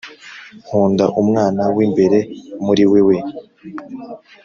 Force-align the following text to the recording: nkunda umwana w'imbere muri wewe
nkunda 0.65 1.05
umwana 1.21 1.63
w'imbere 1.75 2.17
muri 2.65 2.83
wewe 2.91 3.17